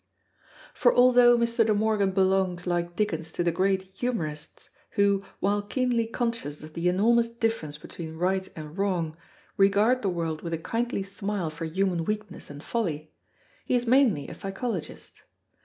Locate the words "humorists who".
3.83-5.23